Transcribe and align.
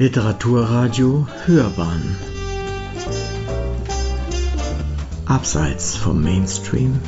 Literaturradio 0.00 1.26
Hörbahn. 1.44 2.14
Abseits 5.26 5.96
vom 5.96 6.22
Mainstream. 6.22 7.00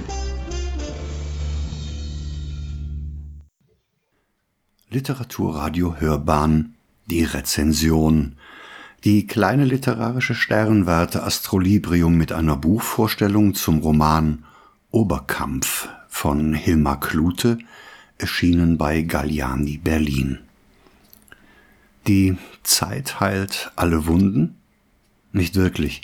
Literaturradio 4.88 6.00
Hörbahn. 6.00 6.74
Die 7.06 7.22
Rezension. 7.22 8.34
Die 9.04 9.28
kleine 9.28 9.66
literarische 9.66 10.34
Sternwarte 10.34 11.22
Astrolibrium 11.22 12.16
mit 12.16 12.32
einer 12.32 12.56
Buchvorstellung 12.56 13.54
zum 13.54 13.78
Roman 13.78 14.44
Oberkampf 14.90 15.88
von 16.08 16.54
Hilmar 16.54 16.98
Klute, 16.98 17.58
erschienen 18.18 18.78
bei 18.78 19.02
Galliani 19.02 19.78
Berlin. 19.78 20.40
Die 22.06 22.36
Zeit 22.62 23.20
heilt 23.20 23.72
alle 23.76 24.06
Wunden? 24.06 24.56
Nicht 25.32 25.54
wirklich. 25.54 26.00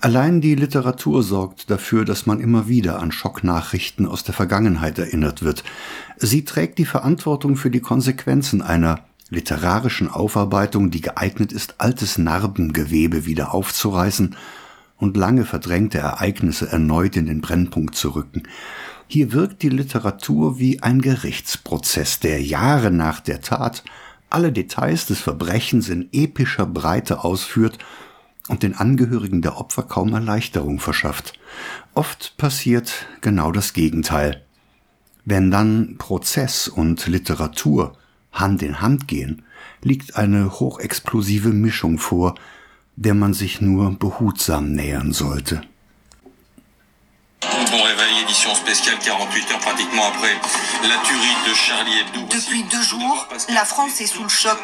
Allein 0.00 0.40
die 0.40 0.54
Literatur 0.54 1.22
sorgt 1.22 1.70
dafür, 1.70 2.06
dass 2.06 2.24
man 2.24 2.40
immer 2.40 2.66
wieder 2.66 3.00
an 3.00 3.12
Schocknachrichten 3.12 4.06
aus 4.06 4.24
der 4.24 4.32
Vergangenheit 4.32 4.98
erinnert 4.98 5.42
wird. 5.42 5.64
Sie 6.16 6.44
trägt 6.44 6.78
die 6.78 6.86
Verantwortung 6.86 7.56
für 7.56 7.70
die 7.70 7.80
Konsequenzen 7.80 8.62
einer 8.62 9.00
literarischen 9.28 10.08
Aufarbeitung, 10.08 10.90
die 10.90 11.02
geeignet 11.02 11.52
ist, 11.52 11.74
altes 11.78 12.16
Narbengewebe 12.16 13.26
wieder 13.26 13.52
aufzureißen 13.52 14.34
und 14.96 15.16
lange 15.16 15.44
verdrängte 15.44 15.98
Ereignisse 15.98 16.68
erneut 16.70 17.16
in 17.16 17.26
den 17.26 17.40
Brennpunkt 17.40 17.94
zu 17.94 18.10
rücken. 18.10 18.44
Hier 19.06 19.32
wirkt 19.32 19.62
die 19.62 19.68
Literatur 19.68 20.58
wie 20.58 20.82
ein 20.82 21.02
Gerichtsprozess, 21.02 22.20
der 22.20 22.42
Jahre 22.42 22.90
nach 22.90 23.20
der 23.20 23.40
Tat 23.40 23.82
alle 24.30 24.52
Details 24.52 25.06
des 25.06 25.20
Verbrechens 25.20 25.88
in 25.88 26.08
epischer 26.12 26.66
Breite 26.66 27.24
ausführt 27.24 27.78
und 28.48 28.62
den 28.62 28.74
Angehörigen 28.74 29.42
der 29.42 29.58
Opfer 29.58 29.82
kaum 29.82 30.12
Erleichterung 30.12 30.80
verschafft. 30.80 31.38
Oft 31.94 32.36
passiert 32.36 33.06
genau 33.20 33.52
das 33.52 33.72
Gegenteil. 33.72 34.42
Wenn 35.24 35.50
dann 35.50 35.96
Prozess 35.98 36.66
und 36.68 37.06
Literatur 37.06 37.96
Hand 38.32 38.62
in 38.62 38.80
Hand 38.80 39.08
gehen, 39.08 39.42
liegt 39.82 40.16
eine 40.16 40.60
hochexplosive 40.60 41.50
Mischung 41.50 41.98
vor, 41.98 42.34
der 42.96 43.14
man 43.14 43.34
sich 43.34 43.60
nur 43.60 43.98
behutsam 43.98 44.72
nähern 44.72 45.12
sollte. 45.12 45.62
Bon 47.70 47.82
réveil, 47.82 48.22
édition 48.22 48.54
spéciale 48.54 48.98
48 48.98 49.52
heures 49.52 49.58
pratiquement 49.60 50.08
après 50.08 50.34
la 50.82 50.96
tuerie 51.04 51.48
de 51.48 51.54
Charlie 51.54 51.98
Hebdo. 52.00 52.26
Depuis 52.28 52.64
deux 52.64 52.82
jours, 52.82 53.28
la 53.48 53.64
France 53.64 54.00
est 54.00 54.06
sous 54.06 54.24
le 54.24 54.28
choc. 54.28 54.58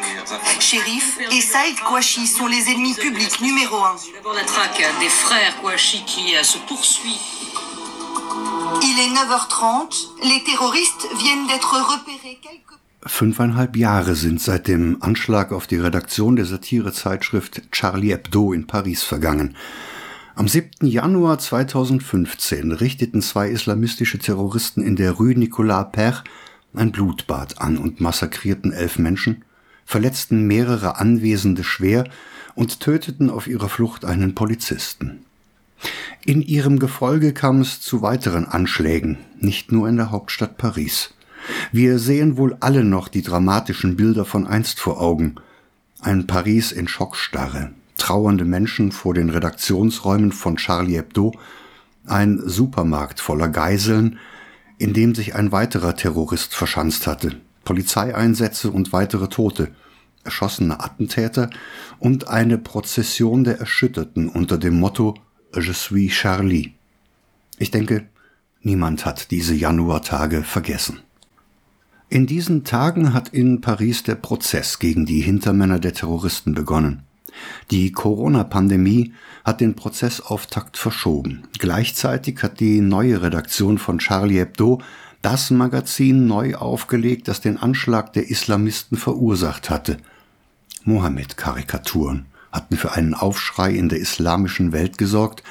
Shérif 0.59 1.17
et 1.31 1.39
Saïd 1.39 1.79
Kouachi 1.79 2.27
sont 2.27 2.47
les 2.47 2.69
ennemis 2.69 2.95
publics 2.95 3.39
numéro 3.41 3.77
un. 3.77 3.95
D'abord 4.13 4.33
la 4.33 4.43
traque 4.43 4.83
des 4.99 5.09
frères 5.09 5.55
Kouachi 5.61 6.03
qui 6.05 6.35
euh, 6.35 6.43
se 6.43 6.57
poursuit. 6.57 7.19
Il 8.81 8.99
est 8.99 9.13
9h30, 9.15 10.27
les 10.29 10.43
terroristes 10.43 11.07
viennent 11.17 11.47
d'être 11.47 11.73
repérés 11.73 12.39
quelques 12.41 12.67
Fünfeinhalb 13.05 13.77
Jahre 13.77 14.15
sind 14.15 14.41
seit 14.41 14.67
dem 14.67 14.97
Anschlag 15.01 15.53
auf 15.53 15.67
die 15.67 15.77
Redaktion 15.77 16.35
der 16.35 16.45
Satirezeitschrift 16.45 17.61
Charlie 17.71 18.11
Hebdo 18.11 18.51
in 18.51 18.67
Paris 18.67 19.03
vergangen. 19.03 19.55
Am 20.37 20.47
7. 20.47 20.85
Januar 20.85 21.39
2015 21.39 22.71
richteten 22.71 23.23
zwei 23.23 23.49
islamistische 23.49 24.19
Terroristen 24.19 24.83
in 24.83 24.95
der 24.95 25.13
Rue 25.13 25.33
Nicolas 25.33 25.87
Père 25.87 26.23
ein 26.75 26.91
Blutbad 26.91 27.59
an 27.59 27.79
und 27.79 28.01
massakrierten 28.01 28.71
elf 28.71 28.99
Menschen, 28.99 29.43
verletzten 29.83 30.45
mehrere 30.45 30.97
Anwesende 30.97 31.63
schwer 31.63 32.03
und 32.53 32.81
töteten 32.81 33.31
auf 33.31 33.47
ihrer 33.47 33.67
Flucht 33.67 34.05
einen 34.05 34.35
Polizisten. 34.35 35.25
In 36.23 36.43
ihrem 36.43 36.77
Gefolge 36.77 37.33
kam 37.33 37.61
es 37.61 37.81
zu 37.81 38.03
weiteren 38.03 38.45
Anschlägen, 38.45 39.17
nicht 39.39 39.71
nur 39.71 39.89
in 39.89 39.97
der 39.97 40.11
Hauptstadt 40.11 40.59
Paris. 40.59 41.15
Wir 41.71 41.97
sehen 41.97 42.37
wohl 42.37 42.55
alle 42.59 42.83
noch 42.83 43.07
die 43.07 43.23
dramatischen 43.23 43.95
Bilder 43.95 44.23
von 44.23 44.45
einst 44.45 44.79
vor 44.79 45.01
Augen. 45.01 45.37
Ein 45.99 46.27
Paris 46.27 46.71
in 46.71 46.87
Schockstarre, 46.87 47.71
trauernde 47.97 48.45
Menschen 48.45 48.91
vor 48.91 49.13
den 49.13 49.29
Redaktionsräumen 49.29 50.31
von 50.31 50.57
Charlie 50.57 50.95
Hebdo, 50.95 51.33
ein 52.05 52.41
Supermarkt 52.43 53.19
voller 53.19 53.49
Geiseln, 53.49 54.19
in 54.77 54.93
dem 54.93 55.15
sich 55.15 55.35
ein 55.35 55.51
weiterer 55.51 55.95
Terrorist 55.95 56.55
verschanzt 56.55 57.07
hatte, 57.07 57.35
Polizeieinsätze 57.65 58.71
und 58.71 58.93
weitere 58.93 59.27
Tote, 59.27 59.71
erschossene 60.23 60.79
Attentäter 60.79 61.49
und 61.99 62.27
eine 62.27 62.57
Prozession 62.57 63.43
der 63.43 63.59
Erschütterten 63.59 64.29
unter 64.29 64.57
dem 64.57 64.79
Motto 64.79 65.15
Je 65.55 65.73
suis 65.73 66.11
Charlie. 66.11 66.73
Ich 67.57 67.71
denke, 67.71 68.07
niemand 68.61 69.05
hat 69.05 69.31
diese 69.31 69.55
Januartage 69.55 70.43
vergessen. 70.43 70.99
In 72.09 72.27
diesen 72.27 72.63
Tagen 72.63 73.13
hat 73.13 73.29
in 73.29 73.61
Paris 73.61 74.03
der 74.03 74.15
Prozess 74.15 74.79
gegen 74.79 75.05
die 75.05 75.21
Hintermänner 75.21 75.79
der 75.79 75.93
Terroristen 75.93 76.53
begonnen. 76.53 77.03
Die 77.71 77.91
Corona-Pandemie 77.91 79.13
hat 79.43 79.61
den 79.61 79.75
Prozessauftakt 79.75 80.77
verschoben. 80.77 81.43
Gleichzeitig 81.59 82.41
hat 82.43 82.59
die 82.59 82.81
neue 82.81 83.21
Redaktion 83.21 83.77
von 83.77 83.99
Charlie 83.99 84.39
Hebdo 84.39 84.81
das 85.21 85.51
Magazin 85.51 86.27
neu 86.27 86.55
aufgelegt, 86.55 87.27
das 87.27 87.41
den 87.41 87.57
Anschlag 87.57 88.13
der 88.13 88.29
Islamisten 88.29 88.97
verursacht 88.97 89.69
hatte. 89.69 89.97
Mohammed-Karikaturen 90.83 92.25
hatten 92.51 92.77
für 92.77 92.93
einen 92.93 93.13
Aufschrei 93.13 93.71
in 93.71 93.89
der 93.89 93.99
islamischen 93.99 94.71
Welt 94.71 94.97
gesorgt 94.97 95.43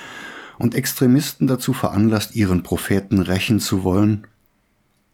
und 0.58 0.74
Extremisten 0.74 1.46
dazu 1.46 1.72
veranlasst, 1.72 2.34
ihren 2.34 2.62
Propheten 2.62 3.20
rächen 3.20 3.60
zu 3.60 3.84
wollen 3.84 4.26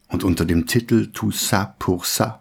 und 0.09 0.25
unter 0.25 0.45
dem 0.45 0.67
Titel 0.67 1.09
Tout 1.13 1.33
ça 1.33 1.73
pour 1.79 2.05
ça, 2.05 2.41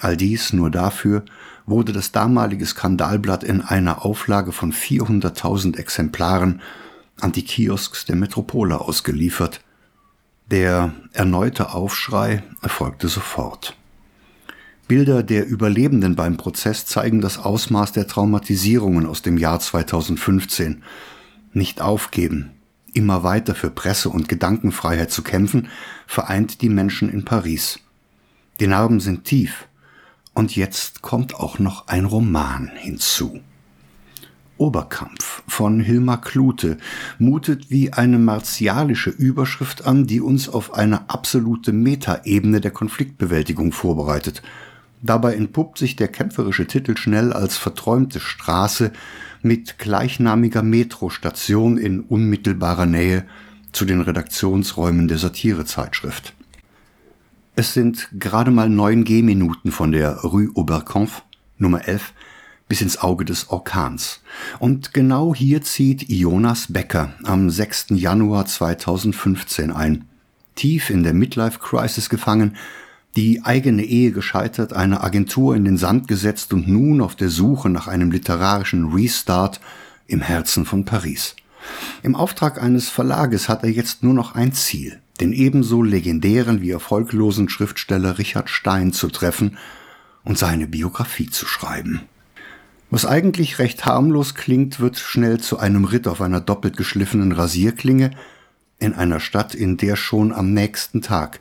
all 0.00 0.16
dies 0.16 0.52
nur 0.52 0.70
dafür, 0.70 1.24
wurde 1.66 1.92
das 1.92 2.12
damalige 2.12 2.66
Skandalblatt 2.66 3.42
in 3.44 3.60
einer 3.60 4.04
Auflage 4.04 4.52
von 4.52 4.72
400.000 4.72 5.76
Exemplaren 5.78 6.60
an 7.20 7.32
die 7.32 7.44
Kiosks 7.44 8.04
der 8.04 8.16
Metropole 8.16 8.80
ausgeliefert. 8.80 9.60
Der 10.50 10.92
erneute 11.12 11.72
Aufschrei 11.72 12.42
erfolgte 12.60 13.08
sofort. 13.08 13.76
Bilder 14.86 15.22
der 15.22 15.46
Überlebenden 15.46 16.14
beim 16.14 16.36
Prozess 16.36 16.84
zeigen 16.84 17.22
das 17.22 17.38
Ausmaß 17.38 17.92
der 17.92 18.06
Traumatisierungen 18.06 19.06
aus 19.06 19.22
dem 19.22 19.38
Jahr 19.38 19.58
2015. 19.58 20.82
Nicht 21.54 21.80
aufgeben, 21.80 22.50
immer 22.92 23.22
weiter 23.22 23.54
für 23.54 23.70
Presse- 23.70 24.10
und 24.10 24.28
Gedankenfreiheit 24.28 25.10
zu 25.10 25.22
kämpfen, 25.22 25.68
vereint 26.06 26.60
die 26.60 26.68
Menschen 26.68 27.10
in 27.10 27.24
Paris. 27.24 27.78
Die 28.60 28.66
Narben 28.66 29.00
sind 29.00 29.24
tief. 29.24 29.66
Und 30.34 30.56
jetzt 30.56 31.00
kommt 31.00 31.34
auch 31.34 31.58
noch 31.58 31.86
ein 31.86 32.04
Roman 32.04 32.70
hinzu. 32.74 33.40
Oberkampf 34.56 35.42
von 35.48 35.80
Hilmar 35.80 36.20
Klute 36.20 36.76
mutet 37.18 37.70
wie 37.70 37.92
eine 37.92 38.18
martialische 38.18 39.10
Überschrift 39.10 39.86
an, 39.86 40.06
die 40.06 40.20
uns 40.20 40.48
auf 40.48 40.74
eine 40.74 41.10
absolute 41.10 41.72
Metaebene 41.72 42.60
der 42.60 42.70
Konfliktbewältigung 42.70 43.72
vorbereitet. 43.72 44.42
Dabei 45.02 45.34
entpuppt 45.34 45.78
sich 45.78 45.96
der 45.96 46.08
kämpferische 46.08 46.66
Titel 46.66 46.96
schnell 46.96 47.32
als 47.32 47.56
verträumte 47.56 48.20
Straße 48.20 48.92
mit 49.42 49.78
gleichnamiger 49.78 50.62
Metrostation 50.62 51.76
in 51.76 52.00
unmittelbarer 52.00 52.86
Nähe 52.86 53.24
zu 53.72 53.84
den 53.84 54.00
Redaktionsräumen 54.00 55.08
der 55.08 55.18
Satirezeitschrift. 55.18 56.32
Es 57.56 57.72
sind 57.72 58.08
gerade 58.18 58.50
mal 58.50 58.68
neun 58.68 59.04
Gehminuten 59.04 59.70
von 59.70 59.92
der 59.92 60.16
Rue 60.22 60.50
Oberkampf 60.54 61.22
Nummer 61.56 61.86
11 61.86 62.12
bis 62.68 62.80
ins 62.80 62.98
Auge 62.98 63.24
des 63.24 63.48
Orkans. 63.48 64.22
Und 64.58 64.92
genau 64.92 65.36
hier 65.36 65.62
zieht 65.62 66.08
Jonas 66.08 66.72
Becker 66.72 67.14
am 67.22 67.50
6. 67.50 67.90
Januar 67.90 68.46
2015 68.46 69.70
ein. 69.70 70.06
Tief 70.56 70.90
in 70.90 71.04
der 71.04 71.14
Midlife 71.14 71.60
Crisis 71.60 72.08
gefangen, 72.08 72.56
die 73.14 73.44
eigene 73.44 73.84
Ehe 73.84 74.10
gescheitert, 74.10 74.72
eine 74.72 75.04
Agentur 75.04 75.54
in 75.54 75.64
den 75.64 75.76
Sand 75.76 76.08
gesetzt 76.08 76.52
und 76.52 76.66
nun 76.66 77.00
auf 77.00 77.14
der 77.14 77.28
Suche 77.28 77.70
nach 77.70 77.86
einem 77.86 78.10
literarischen 78.10 78.92
Restart 78.92 79.60
im 80.08 80.22
Herzen 80.22 80.64
von 80.64 80.84
Paris. 80.84 81.36
Im 82.02 82.16
Auftrag 82.16 82.60
eines 82.60 82.88
Verlages 82.88 83.48
hat 83.48 83.62
er 83.62 83.70
jetzt 83.70 84.02
nur 84.02 84.14
noch 84.14 84.34
ein 84.34 84.52
Ziel, 84.52 84.98
den 85.20 85.32
ebenso 85.32 85.82
legendären 85.82 86.60
wie 86.60 86.70
erfolglosen 86.70 87.48
Schriftsteller 87.48 88.18
Richard 88.18 88.50
Stein 88.50 88.92
zu 88.92 89.08
treffen 89.08 89.58
und 90.24 90.38
seine 90.38 90.66
Biografie 90.66 91.30
zu 91.30 91.46
schreiben. 91.46 92.00
Was 92.90 93.06
eigentlich 93.06 93.58
recht 93.58 93.86
harmlos 93.86 94.34
klingt, 94.34 94.80
wird 94.80 94.98
schnell 94.98 95.40
zu 95.40 95.58
einem 95.58 95.84
Ritt 95.84 96.06
auf 96.06 96.20
einer 96.20 96.40
doppelt 96.40 96.76
geschliffenen 96.76 97.32
Rasierklinge 97.32 98.10
in 98.78 98.94
einer 98.94 99.20
Stadt, 99.20 99.54
in 99.54 99.76
der 99.76 99.96
schon 99.96 100.32
am 100.32 100.52
nächsten 100.52 101.02
Tag 101.02 101.40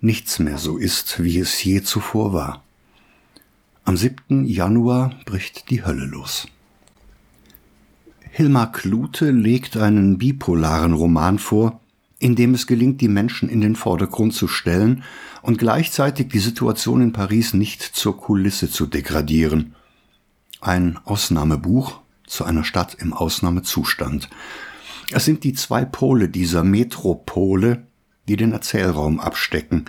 nichts 0.00 0.38
mehr 0.38 0.58
so 0.58 0.78
ist, 0.78 1.22
wie 1.22 1.38
es 1.38 1.62
je 1.62 1.82
zuvor 1.82 2.32
war. 2.32 2.62
Am 3.84 3.96
7. 3.96 4.44
Januar 4.44 5.14
bricht 5.24 5.70
die 5.70 5.84
Hölle 5.84 6.04
los. 6.06 6.46
Hilmar 8.30 8.72
Klute 8.72 9.30
legt 9.30 9.76
einen 9.76 10.18
bipolaren 10.18 10.94
Roman 10.94 11.38
vor, 11.38 11.81
in 12.22 12.36
dem 12.36 12.54
es 12.54 12.68
gelingt, 12.68 13.00
die 13.00 13.08
Menschen 13.08 13.48
in 13.48 13.60
den 13.60 13.74
Vordergrund 13.74 14.32
zu 14.32 14.46
stellen 14.46 15.02
und 15.42 15.58
gleichzeitig 15.58 16.28
die 16.28 16.38
Situation 16.38 17.02
in 17.02 17.12
Paris 17.12 17.52
nicht 17.52 17.82
zur 17.82 18.16
Kulisse 18.16 18.70
zu 18.70 18.86
degradieren. 18.86 19.74
Ein 20.60 20.98
Ausnahmebuch 21.04 22.00
zu 22.26 22.44
einer 22.44 22.62
Stadt 22.62 22.94
im 22.94 23.12
Ausnahmezustand. 23.12 24.30
Es 25.10 25.24
sind 25.24 25.42
die 25.42 25.52
zwei 25.52 25.84
Pole 25.84 26.28
dieser 26.28 26.62
Metropole, 26.62 27.86
die 28.28 28.36
den 28.36 28.52
Erzählraum 28.52 29.18
abstecken. 29.18 29.86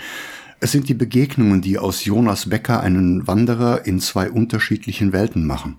Es 0.60 0.72
sind 0.72 0.90
die 0.90 0.96
Begegnungen, 0.96 1.62
die 1.62 1.78
aus 1.78 2.04
Jonas 2.04 2.50
Becker 2.50 2.82
einen 2.82 3.28
Wanderer 3.28 3.86
in 3.86 4.00
zwei 4.00 4.32
unterschiedlichen 4.32 5.14
Welten 5.14 5.46
machen. 5.46 5.78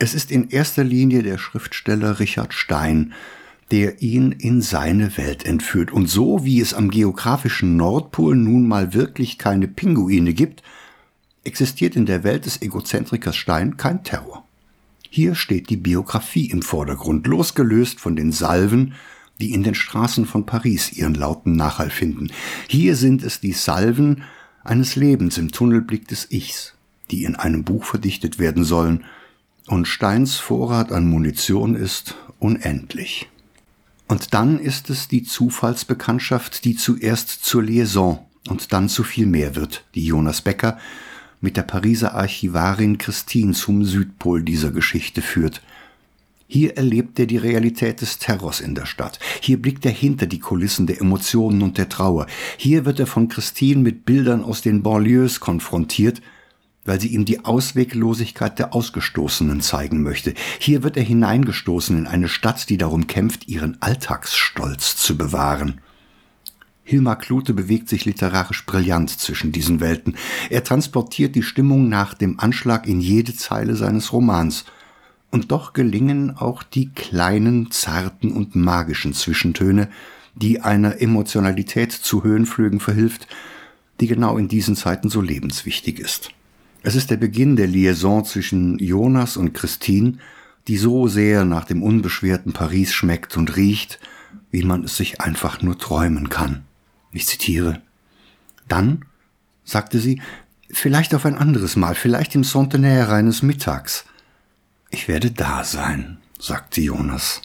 Es 0.00 0.14
ist 0.14 0.32
in 0.32 0.48
erster 0.48 0.82
Linie 0.82 1.22
der 1.22 1.38
Schriftsteller 1.38 2.18
Richard 2.18 2.52
Stein, 2.52 3.12
der 3.70 4.00
ihn 4.02 4.32
in 4.32 4.62
seine 4.62 5.16
Welt 5.16 5.44
entführt. 5.44 5.92
Und 5.92 6.08
so 6.08 6.44
wie 6.44 6.60
es 6.60 6.74
am 6.74 6.90
geografischen 6.90 7.76
Nordpol 7.76 8.34
nun 8.34 8.66
mal 8.66 8.94
wirklich 8.94 9.38
keine 9.38 9.68
Pinguine 9.68 10.32
gibt, 10.32 10.62
existiert 11.44 11.96
in 11.96 12.06
der 12.06 12.24
Welt 12.24 12.46
des 12.46 12.62
Egozentrikers 12.62 13.36
Stein 13.36 13.76
kein 13.76 14.04
Terror. 14.04 14.44
Hier 15.10 15.34
steht 15.34 15.70
die 15.70 15.76
Biografie 15.76 16.50
im 16.50 16.62
Vordergrund, 16.62 17.26
losgelöst 17.26 18.00
von 18.00 18.16
den 18.16 18.32
Salven, 18.32 18.94
die 19.40 19.52
in 19.52 19.62
den 19.62 19.74
Straßen 19.74 20.26
von 20.26 20.46
Paris 20.46 20.92
ihren 20.92 21.14
lauten 21.14 21.56
Nachhall 21.56 21.90
finden. 21.90 22.28
Hier 22.68 22.96
sind 22.96 23.22
es 23.22 23.40
die 23.40 23.52
Salven 23.52 24.24
eines 24.64 24.96
Lebens 24.96 25.38
im 25.38 25.50
Tunnelblick 25.50 26.08
des 26.08 26.30
Ichs, 26.30 26.74
die 27.10 27.24
in 27.24 27.36
einem 27.36 27.64
Buch 27.64 27.84
verdichtet 27.84 28.38
werden 28.38 28.64
sollen, 28.64 29.04
und 29.66 29.86
Steins 29.86 30.36
Vorrat 30.36 30.92
an 30.92 31.06
Munition 31.06 31.74
ist 31.74 32.16
unendlich. 32.38 33.28
Und 34.08 34.32
dann 34.32 34.58
ist 34.58 34.88
es 34.88 35.06
die 35.06 35.22
Zufallsbekanntschaft, 35.22 36.64
die 36.64 36.74
zuerst 36.74 37.44
zur 37.44 37.62
Liaison 37.62 38.18
und 38.48 38.72
dann 38.72 38.88
zu 38.88 39.04
viel 39.04 39.26
mehr 39.26 39.54
wird, 39.54 39.84
die 39.94 40.06
Jonas 40.06 40.40
Becker 40.40 40.78
mit 41.40 41.56
der 41.56 41.62
Pariser 41.62 42.14
Archivarin 42.14 42.98
Christine 42.98 43.52
zum 43.52 43.84
Südpol 43.84 44.42
dieser 44.42 44.70
Geschichte 44.70 45.22
führt. 45.22 45.62
Hier 46.50 46.78
erlebt 46.78 47.20
er 47.20 47.26
die 47.26 47.36
Realität 47.36 48.00
des 48.00 48.18
Terrors 48.18 48.60
in 48.60 48.74
der 48.74 48.86
Stadt. 48.86 49.18
Hier 49.42 49.60
blickt 49.60 49.84
er 49.84 49.92
hinter 49.92 50.26
die 50.26 50.38
Kulissen 50.38 50.86
der 50.86 51.00
Emotionen 51.02 51.60
und 51.60 51.76
der 51.76 51.90
Trauer. 51.90 52.26
Hier 52.56 52.86
wird 52.86 52.98
er 52.98 53.06
von 53.06 53.28
Christine 53.28 53.82
mit 53.82 54.06
Bildern 54.06 54.42
aus 54.42 54.62
den 54.62 54.82
Banlieues 54.82 55.40
konfrontiert, 55.40 56.22
weil 56.84 57.00
sie 57.00 57.08
ihm 57.08 57.24
die 57.24 57.44
Ausweglosigkeit 57.44 58.58
der 58.58 58.74
Ausgestoßenen 58.74 59.60
zeigen 59.60 60.02
möchte. 60.02 60.34
Hier 60.58 60.82
wird 60.82 60.96
er 60.96 61.02
hineingestoßen 61.02 61.96
in 61.96 62.06
eine 62.06 62.28
Stadt, 62.28 62.68
die 62.70 62.78
darum 62.78 63.06
kämpft, 63.06 63.48
ihren 63.48 63.76
Alltagsstolz 63.80 64.96
zu 64.96 65.18
bewahren. 65.18 65.80
Hilmar 66.88 67.18
Klute 67.18 67.52
bewegt 67.52 67.90
sich 67.90 68.06
literarisch 68.06 68.64
brillant 68.64 69.10
zwischen 69.10 69.52
diesen 69.52 69.80
Welten. 69.80 70.16
Er 70.48 70.64
transportiert 70.64 71.34
die 71.34 71.42
Stimmung 71.42 71.90
nach 71.90 72.14
dem 72.14 72.40
Anschlag 72.40 72.86
in 72.86 73.00
jede 73.00 73.34
Zeile 73.34 73.76
seines 73.76 74.10
Romans. 74.14 74.64
Und 75.30 75.52
doch 75.52 75.74
gelingen 75.74 76.34
auch 76.34 76.62
die 76.62 76.88
kleinen, 76.88 77.70
zarten 77.70 78.32
und 78.32 78.56
magischen 78.56 79.12
Zwischentöne, 79.12 79.90
die 80.34 80.62
einer 80.62 81.02
Emotionalität 81.02 81.92
zu 81.92 82.24
Höhenflügen 82.24 82.80
verhilft, 82.80 83.26
die 84.00 84.06
genau 84.06 84.38
in 84.38 84.48
diesen 84.48 84.74
Zeiten 84.74 85.10
so 85.10 85.20
lebenswichtig 85.20 85.98
ist. 85.98 86.30
Es 86.82 86.94
ist 86.94 87.10
der 87.10 87.16
Beginn 87.16 87.56
der 87.56 87.66
Liaison 87.66 88.24
zwischen 88.24 88.78
Jonas 88.78 89.36
und 89.36 89.52
Christine, 89.52 90.18
die 90.68 90.76
so 90.76 91.08
sehr 91.08 91.44
nach 91.44 91.64
dem 91.64 91.82
unbeschwerten 91.82 92.52
Paris 92.52 92.92
schmeckt 92.92 93.36
und 93.36 93.56
riecht, 93.56 93.98
wie 94.50 94.62
man 94.62 94.84
es 94.84 94.96
sich 94.96 95.20
einfach 95.20 95.62
nur 95.62 95.78
träumen 95.78 96.28
kann. 96.28 96.64
Ich 97.12 97.26
zitiere. 97.26 97.82
Dann, 98.68 99.04
sagte 99.64 99.98
sie, 99.98 100.20
vielleicht 100.70 101.14
auf 101.14 101.24
ein 101.24 101.36
anderes 101.36 101.76
Mal, 101.76 101.94
vielleicht 101.94 102.34
im 102.34 102.44
Centenaire 102.44 103.12
eines 103.14 103.42
Mittags. 103.42 104.04
Ich 104.90 105.08
werde 105.08 105.30
da 105.30 105.64
sein, 105.64 106.18
sagte 106.38 106.80
Jonas. 106.80 107.42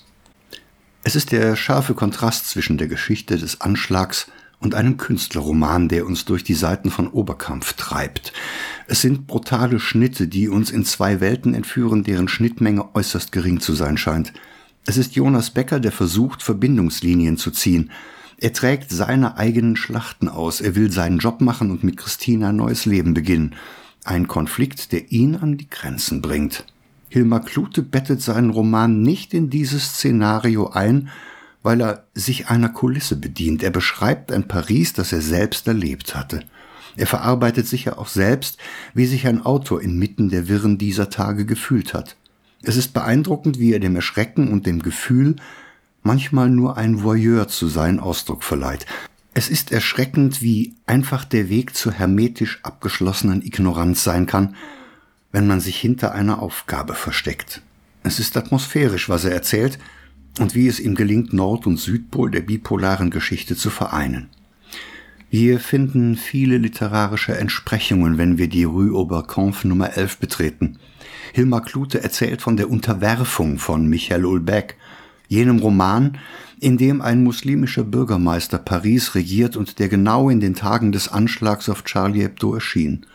Es 1.04 1.16
ist 1.16 1.32
der 1.32 1.56
scharfe 1.56 1.96
Kontrast 1.96 2.50
zwischen 2.50 2.78
der 2.78 2.88
Geschichte 2.88 3.38
des 3.38 3.62
Anschlags 3.62 4.28
und 4.60 4.76
einem 4.76 4.98
Künstlerroman, 4.98 5.90
der 5.90 6.06
uns 6.06 6.26
durch 6.26 6.44
die 6.44 6.54
Seiten 6.54 6.90
von 6.90 7.08
Oberkampf 7.08 7.74
treibt. 7.74 8.34
Es 8.88 9.02
sind 9.02 9.28
brutale 9.28 9.80
Schnitte, 9.80 10.28
die 10.28 10.50
uns 10.50 10.72
in 10.72 10.86
zwei 10.86 11.20
Welten 11.20 11.54
entführen, 11.54 12.04
deren 12.04 12.28
Schnittmenge 12.28 12.96
äußerst 12.96 13.32
gering 13.32 13.60
zu 13.60 13.74
sein 13.74 13.98
scheint. 13.98 14.34
Es 14.86 14.98
ist 14.98 15.16
Jonas 15.16 15.52
Becker, 15.52 15.80
der 15.80 15.92
versucht, 15.92 16.44
Verbindungslinien 16.44 17.38
zu 17.38 17.52
ziehen. 17.52 17.92
Er 18.38 18.52
trägt 18.52 18.90
seine 18.90 19.38
eigenen 19.38 19.76
Schlachten 19.76 20.28
aus, 20.28 20.60
er 20.60 20.76
will 20.76 20.92
seinen 20.92 21.20
Job 21.20 21.40
machen 21.40 21.72
und 21.72 21.84
mit 21.84 21.98
Christina 21.98 22.50
ein 22.50 22.58
neues 22.58 22.86
Leben 22.86 23.14
beginnen. 23.14 23.56
Ein 24.04 24.28
Konflikt, 24.28 24.92
der 24.92 25.12
ihn 25.12 25.36
an 25.36 25.58
die 25.58 25.70
Grenzen 25.70 26.22
bringt. 26.22 26.66
Hilmar 27.08 27.42
Klute 27.42 27.84
bettet 27.84 28.22
seinen 28.22 28.50
Roman 28.50 29.02
nicht 29.02 29.34
in 29.34 29.50
dieses 29.50 29.94
Szenario 29.94 30.72
ein, 30.72 31.10
weil 31.64 31.82
er 31.82 32.04
sich 32.14 32.50
einer 32.50 32.70
Kulisse 32.70 33.16
bedient. 33.16 33.64
Er 33.64 33.72
beschreibt 33.72 34.32
ein 34.32 34.48
Paris, 34.48 34.94
das 34.94 35.14
er 35.14 35.22
selbst 35.22 35.68
erlebt 35.68 36.16
hatte. 36.16 36.42
Er 36.96 37.08
verarbeitet 37.08 37.68
sicher 37.68 37.98
auch 37.98 38.08
selbst, 38.08 38.60
wie 38.94 39.08
sich 39.08 39.26
ein 39.26 39.44
Autor 39.44 39.82
inmitten 39.82 40.30
der 40.30 40.48
Wirren 40.48 40.78
dieser 40.78 41.10
Tage 41.10 41.46
gefühlt 41.46 41.94
hat. 41.94 42.16
Es 42.62 42.78
ist 42.78 42.94
beeindruckend, 42.94 43.60
wie 43.60 43.74
er 43.74 43.80
dem 43.80 43.96
Erschrecken 43.96 44.52
und 44.52 44.68
dem 44.68 44.82
Gefühl, 44.82 45.38
manchmal 46.04 46.50
nur 46.50 46.78
ein 46.78 47.02
Voyeur 47.02 47.48
zu 47.48 47.68
sein, 47.68 48.00
Ausdruck 48.00 48.44
verleiht. 48.44 48.86
Es 49.34 49.50
ist 49.50 49.72
erschreckend, 49.72 50.42
wie 50.42 50.76
einfach 50.86 51.26
der 51.26 51.50
Weg 51.50 51.76
zur 51.76 51.92
hermetisch 51.92 52.60
abgeschlossenen 52.62 53.42
Ignoranz 53.42 54.04
sein 54.04 54.28
kann, 54.28 54.56
wenn 55.32 55.48
man 55.48 55.60
sich 55.60 55.78
hinter 55.80 56.12
einer 56.14 56.40
Aufgabe 56.40 56.94
versteckt. 56.94 57.62
Es 58.04 58.20
ist 58.20 58.38
atmosphärisch, 58.38 59.10
was 59.10 59.26
er 59.26 59.32
erzählt, 59.32 59.80
und 60.40 60.56
wie 60.56 60.68
es 60.68 60.80
ihm 60.80 60.96
gelingt, 60.96 61.34
Nord- 61.34 61.68
und 61.68 61.78
Südpol 61.78 62.32
der 62.32 62.42
bipolaren 62.42 63.10
Geschichte 63.10 63.56
zu 63.56 63.70
vereinen. 63.70 64.30
Wir 65.30 65.60
finden 65.60 66.16
viele 66.16 66.58
literarische 66.58 67.36
Entsprechungen, 67.36 68.18
wenn 68.18 68.38
wir 68.38 68.48
die 68.48 68.66
Rue 68.66 68.94
Oberkampf 68.94 69.64
Nummer 69.64 69.98
11 69.98 70.20
betreten. 70.20 70.78
Hilmar 71.34 71.64
Klute 71.64 72.04
erzählt 72.04 72.42
von 72.44 72.56
der 72.56 72.70
Unterwerfung 72.70 73.58
von 73.58 73.88
Michael 73.88 74.26
Ulbeck, 74.26 74.78
jenem 75.28 75.58
Roman, 75.58 76.20
in 76.60 76.78
dem 76.78 77.02
ein 77.02 77.24
muslimischer 77.24 77.84
Bürgermeister 77.84 78.60
Paris 78.60 79.16
regiert 79.16 79.58
und 79.58 79.80
der 79.80 79.90
genau 79.90 80.30
in 80.30 80.40
den 80.40 80.54
Tagen 80.54 80.92
des 80.92 81.08
Anschlags 81.08 81.68
auf 81.68 81.84
Charlie 81.84 82.22
Hebdo 82.22 82.54
erschien. 82.54 83.06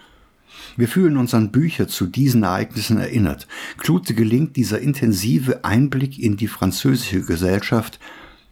Wir 0.76 0.88
fühlen 0.88 1.16
uns 1.16 1.34
an 1.34 1.50
Bücher 1.50 1.88
zu 1.88 2.06
diesen 2.06 2.42
Ereignissen 2.42 2.98
erinnert. 2.98 3.46
Klute 3.78 4.14
gelingt 4.14 4.56
dieser 4.56 4.80
intensive 4.80 5.64
Einblick 5.64 6.18
in 6.18 6.37
die 6.37 6.48
französische 6.48 7.22
Gesellschaft 7.22 7.98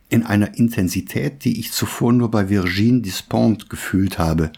in 0.09 0.23
einer 0.23 0.57
Intensität, 0.57 1.45
die 1.45 1.59
ich 1.59 1.73
zuvor 1.73 2.13
nur 2.13 2.31
bei 2.31 2.49
Virginie 2.49 3.03
Despentes 3.03 3.69
gefühlt 3.69 4.19
habe. 4.19 4.53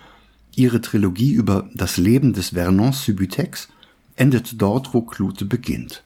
Ihre 0.54 0.80
Trilogie 0.80 1.32
über 1.32 1.68
das 1.74 1.96
Leben 1.96 2.32
des 2.32 2.50
Vernon 2.50 2.92
Subutex 2.92 3.68
endet 4.16 4.60
dort, 4.60 4.92
wo 4.92 5.02
Klute 5.02 5.44
beginnt. 5.44 6.02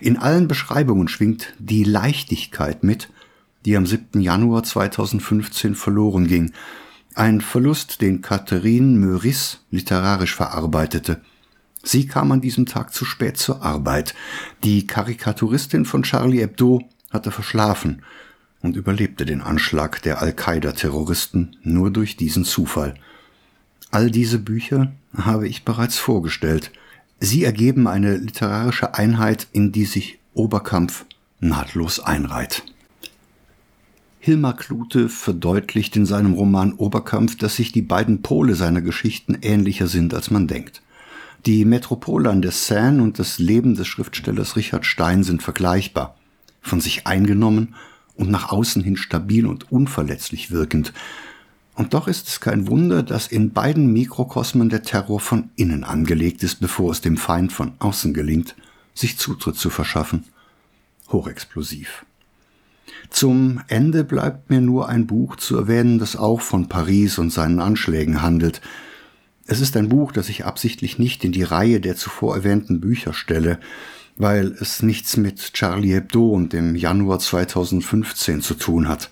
In 0.00 0.16
allen 0.16 0.48
Beschreibungen 0.48 1.08
schwingt 1.08 1.54
die 1.58 1.84
Leichtigkeit 1.84 2.82
mit, 2.82 3.08
die 3.64 3.76
am 3.76 3.86
7. 3.86 4.20
Januar 4.20 4.62
2015 4.62 5.74
verloren 5.74 6.26
ging, 6.26 6.52
ein 7.16 7.40
Verlust, 7.40 8.02
den 8.02 8.20
Catherine 8.20 8.98
Meurice 8.98 9.58
literarisch 9.70 10.34
verarbeitete. 10.34 11.22
Sie 11.82 12.06
kam 12.06 12.30
an 12.30 12.40
diesem 12.40 12.66
Tag 12.66 12.92
zu 12.92 13.04
spät 13.04 13.36
zur 13.36 13.62
Arbeit. 13.62 14.14
Die 14.64 14.86
Karikaturistin 14.86 15.84
von 15.84 16.02
Charlie 16.02 16.40
Hebdo 16.40 16.82
hatte 17.10 17.30
verschlafen 17.30 18.02
und 18.60 18.76
überlebte 18.76 19.24
den 19.24 19.40
Anschlag 19.40 20.02
der 20.02 20.20
Al-Qaida-Terroristen 20.20 21.56
nur 21.62 21.90
durch 21.90 22.16
diesen 22.16 22.44
Zufall. 22.44 22.94
All 23.90 24.10
diese 24.10 24.38
Bücher 24.38 24.92
habe 25.16 25.48
ich 25.48 25.64
bereits 25.64 25.96
vorgestellt. 25.96 26.70
Sie 27.18 27.44
ergeben 27.44 27.86
eine 27.86 28.16
literarische 28.16 28.94
Einheit, 28.94 29.46
in 29.52 29.72
die 29.72 29.86
sich 29.86 30.18
Oberkampf 30.34 31.06
nahtlos 31.40 32.00
einreiht. 32.00 32.64
Hilmar 34.26 34.56
Klute 34.56 35.08
verdeutlicht 35.08 35.94
in 35.94 36.04
seinem 36.04 36.32
Roman 36.32 36.72
Oberkampf, 36.72 37.36
dass 37.36 37.54
sich 37.54 37.70
die 37.70 37.80
beiden 37.80 38.22
Pole 38.22 38.56
seiner 38.56 38.82
Geschichten 38.82 39.38
ähnlicher 39.40 39.86
sind, 39.86 40.14
als 40.14 40.32
man 40.32 40.48
denkt. 40.48 40.82
Die 41.46 41.64
Metropole 41.64 42.28
an 42.28 42.42
der 42.42 42.50
Seine 42.50 43.04
und 43.04 43.20
das 43.20 43.38
Leben 43.38 43.76
des 43.76 43.86
Schriftstellers 43.86 44.56
Richard 44.56 44.84
Stein 44.84 45.22
sind 45.22 45.44
vergleichbar, 45.44 46.16
von 46.60 46.80
sich 46.80 47.06
eingenommen 47.06 47.76
und 48.16 48.28
nach 48.28 48.48
außen 48.48 48.82
hin 48.82 48.96
stabil 48.96 49.46
und 49.46 49.70
unverletzlich 49.70 50.50
wirkend. 50.50 50.92
Und 51.76 51.94
doch 51.94 52.08
ist 52.08 52.26
es 52.26 52.40
kein 52.40 52.66
Wunder, 52.66 53.04
dass 53.04 53.28
in 53.28 53.52
beiden 53.52 53.92
Mikrokosmen 53.92 54.70
der 54.70 54.82
Terror 54.82 55.20
von 55.20 55.50
innen 55.54 55.84
angelegt 55.84 56.42
ist, 56.42 56.58
bevor 56.58 56.90
es 56.90 57.00
dem 57.00 57.16
Feind 57.16 57.52
von 57.52 57.74
außen 57.78 58.12
gelingt, 58.12 58.56
sich 58.92 59.18
Zutritt 59.18 59.54
zu 59.54 59.70
verschaffen. 59.70 60.24
Hochexplosiv. 61.12 62.04
Zum 63.10 63.60
Ende 63.68 64.04
bleibt 64.04 64.50
mir 64.50 64.60
nur 64.60 64.88
ein 64.88 65.06
Buch 65.06 65.36
zu 65.36 65.56
erwähnen, 65.56 65.98
das 65.98 66.16
auch 66.16 66.40
von 66.40 66.68
Paris 66.68 67.18
und 67.18 67.30
seinen 67.30 67.60
Anschlägen 67.60 68.22
handelt. 68.22 68.60
Es 69.46 69.60
ist 69.60 69.76
ein 69.76 69.88
Buch, 69.88 70.12
das 70.12 70.28
ich 70.28 70.44
absichtlich 70.44 70.98
nicht 70.98 71.24
in 71.24 71.32
die 71.32 71.44
Reihe 71.44 71.80
der 71.80 71.96
zuvor 71.96 72.36
erwähnten 72.36 72.80
Bücher 72.80 73.12
stelle, 73.12 73.58
weil 74.16 74.56
es 74.60 74.82
nichts 74.82 75.16
mit 75.16 75.52
Charlie 75.52 75.92
Hebdo 75.92 76.30
und 76.30 76.52
dem 76.52 76.74
Januar 76.74 77.18
2015 77.18 78.40
zu 78.40 78.54
tun 78.54 78.88
hat. 78.88 79.10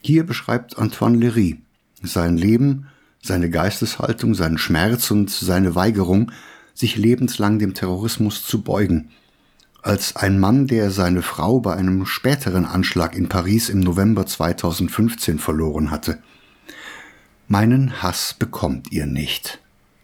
Hier 0.00 0.24
beschreibt 0.24 0.78
Antoine 0.78 1.18
Léry 1.18 1.58
sein 2.02 2.36
Leben, 2.36 2.88
seine 3.22 3.50
Geisteshaltung, 3.50 4.34
seinen 4.34 4.58
Schmerz 4.58 5.10
und 5.12 5.30
seine 5.30 5.76
Weigerung, 5.76 6.32
sich 6.74 6.96
lebenslang 6.96 7.58
dem 7.58 7.74
Terrorismus 7.74 8.42
zu 8.42 8.62
beugen. 8.62 9.10
Als 9.82 10.16
ein 10.16 10.38
Mann, 10.38 10.66
der 10.66 10.90
seine 10.90 11.22
Frau 11.22 11.60
bei 11.60 11.74
einem 11.74 12.06
späteren 12.06 12.64
Anschlag 12.64 13.16
in 13.16 13.28
Paris 13.28 13.68
im 13.68 13.80
November 13.80 14.26
2015 14.26 15.38
verloren 15.38 15.90
hatte. 15.90 16.18
Meinen 17.48 18.02
Hass 18.02 18.34
bekommt 18.38 18.92
ihr 18.92 19.06
nicht 19.06 19.62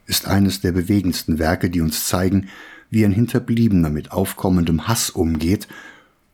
ist 0.09 0.27
eines 0.27 0.61
der 0.61 0.73
bewegendsten 0.73 1.39
Werke, 1.39 1.71
die 1.71 1.81
uns 1.81 2.07
zeigen, 2.07 2.49
wie 2.91 3.05
ein 3.05 3.13
Hinterbliebener 3.13 3.91
mit 3.91 4.11
aufkommendem 4.11 4.89
Hass 4.89 5.11
umgeht 5.11 5.69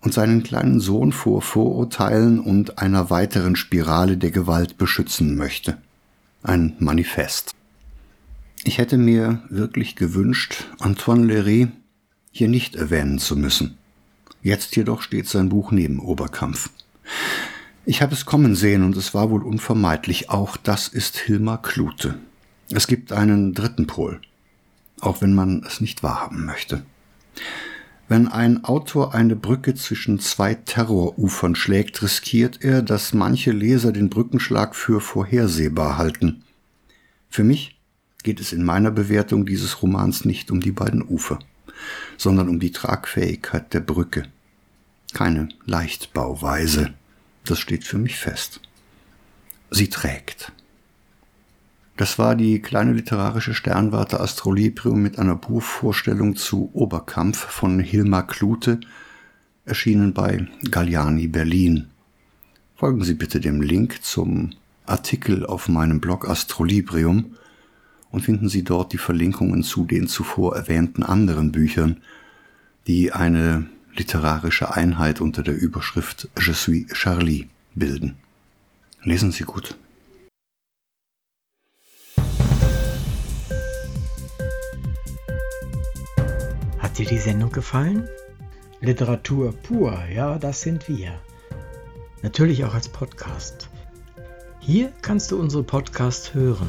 und 0.01 0.15
seinen 0.15 0.45
kleinen 0.45 0.81
Sohn 0.81 1.13
vor 1.13 1.43
Vorurteilen 1.43 2.39
und 2.39 2.79
einer 2.79 3.11
weiteren 3.11 3.57
Spirale 3.57 4.17
der 4.17 4.31
Gewalt 4.31 4.79
beschützen 4.79 5.37
möchte. 5.37 5.77
Ein 6.43 6.77
Manifest. 6.79 7.51
Ich 8.63 8.79
hätte 8.79 8.97
mir 8.97 9.43
wirklich 9.51 9.97
gewünscht, 9.97 10.69
Antoine 10.79 11.27
Léry 11.27 11.69
hier 12.35 12.49
nicht 12.49 12.75
erwähnen 12.75 13.21
zu 13.21 13.37
müssen. 13.37 13.79
Jetzt 14.43 14.75
jedoch 14.75 15.03
steht 15.03 15.29
sein 15.29 15.51
Buch 15.51 15.71
neben 15.71 16.01
Oberkampf. 16.01 16.69
Ich 17.87 18.03
habe 18.03 18.13
es 18.13 18.27
kommen 18.27 18.57
sehen 18.57 18.83
und 18.83 18.97
es 18.97 19.15
war 19.15 19.31
wohl 19.31 19.45
unvermeidlich. 19.45 20.31
Auch 20.31 20.57
das 20.57 20.89
ist 20.89 21.17
Hilmar 21.17 21.63
Klute. 21.63 22.19
Es 22.71 22.89
gibt 22.89 23.13
einen 23.13 23.55
dritten 23.55 23.87
Pol, 23.87 24.21
auch 25.01 25.23
wenn 25.23 25.33
man 25.33 25.63
es 25.65 25.81
nicht 25.81 26.03
wahrhaben 26.03 26.45
möchte. 26.45 26.83
Wenn 28.09 28.27
ein 28.27 28.65
Autor 28.65 29.15
eine 29.15 29.37
Brücke 29.37 29.77
zwischen 29.77 30.19
zwei 30.19 30.55
Terrorufern 30.55 31.55
schlägt, 31.55 32.03
riskiert 32.03 32.65
er, 32.65 32.83
dass 32.83 33.15
manche 33.15 33.53
Leser 33.53 33.93
den 33.93 34.11
Brückenschlag 34.11 34.75
für 34.75 35.01
vorhersehbar 35.01 35.99
halten. 35.99 36.43
Für 37.31 37.45
mich 37.45 37.79
geht 38.25 38.41
es 38.41 38.53
in 38.53 38.65
meiner 38.65 38.91
Bewertung 38.91 39.47
dieses 39.47 39.83
Romans 39.83 40.25
nicht 40.25 40.51
um 40.51 40.61
die 40.61 40.73
beiden 40.73 41.03
Ufer, 41.03 41.39
sondern 42.17 42.49
um 42.49 42.61
die 42.61 42.73
Tragfähigkeit 42.73 43.73
der 43.75 43.81
Brücke. 43.81 44.25
Keine 45.13 45.49
Leichtbauweise, 45.67 46.95
das 47.45 47.59
steht 47.59 47.85
für 47.85 47.99
mich 47.99 48.17
fest. 48.17 48.61
Sie 49.71 49.89
trägt. 49.89 50.53
Das 51.97 52.19
war 52.19 52.35
die 52.35 52.61
kleine 52.61 52.93
literarische 52.93 53.55
Sternwarte 53.55 54.19
Astrolibrium 54.19 55.01
mit 55.01 55.19
einer 55.19 55.37
Buchvorstellung 55.37 56.35
zu 56.35 56.71
Oberkampf 56.73 57.39
von 57.39 57.79
Hilmar 57.79 58.27
Klute, 58.27 58.81
erschienen 59.65 60.13
bei 60.13 60.49
Galliani 60.71 61.29
Berlin. 61.29 61.89
Folgen 62.75 63.05
Sie 63.05 63.15
bitte 63.15 63.39
dem 63.39 63.63
Link 63.63 64.03
zum 64.03 64.51
Artikel 64.87 65.47
auf 65.47 65.69
meinem 65.69 66.01
Blog 66.01 66.29
Astrolibrium 66.29 67.37
und 68.15 68.21
finden 68.21 68.49
Sie 68.49 68.63
dort 68.63 68.93
die 68.93 68.99
Verlinkungen 68.99 69.65
zu 69.65 69.85
den 69.85 70.07
zuvor 70.07 70.55
erwähnten 70.55 71.03
anderen 71.03 71.51
Büchern, 71.51 72.01
die 72.87 73.11
eine 73.11 73.67
literarische 73.97 74.73
Einheit 74.73 75.21
unter 75.21 75.43
der 75.43 75.57
Überschrift 75.61 76.29
Je 76.39 76.53
suis 76.53 76.87
Charlie 76.93 77.49
bilden. 77.75 78.15
Lesen 79.03 79.33
Sie 79.33 79.43
gut. 79.43 79.77
Hat 86.79 86.97
dir 86.97 87.07
die 87.07 87.19
Sendung 87.19 87.51
gefallen? 87.51 88.09
Literatur 88.81 89.53
pur, 89.53 89.99
ja, 90.15 90.39
das 90.39 90.61
sind 90.61 90.89
wir. 90.89 91.19
Natürlich 92.23 92.65
auch 92.65 92.75
als 92.75 92.89
Podcast. 92.89 93.69
Hier 94.61 94.93
kannst 95.03 95.33
du 95.33 95.41
unsere 95.41 95.65
Podcasts 95.65 96.33
hören. 96.33 96.69